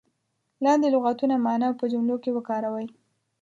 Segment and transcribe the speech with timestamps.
[0.65, 2.87] لاندې لغتونه معنا او په جملو کې وکاروئ.